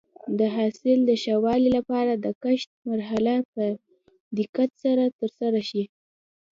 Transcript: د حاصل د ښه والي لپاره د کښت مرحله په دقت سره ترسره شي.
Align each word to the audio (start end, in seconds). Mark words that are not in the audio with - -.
د 0.39 0.41
حاصل 0.55 0.99
د 1.05 1.11
ښه 1.21 1.35
والي 1.43 1.69
لپاره 1.77 2.13
د 2.15 2.27
کښت 2.43 2.69
مرحله 2.89 3.35
په 3.53 3.63
دقت 4.37 4.69
سره 4.83 5.03
ترسره 5.19 5.61
شي. 5.69 5.83